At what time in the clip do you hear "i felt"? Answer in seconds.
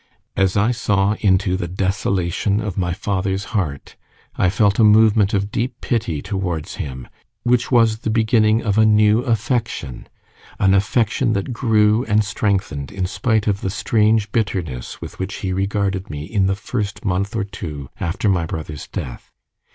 4.35-4.79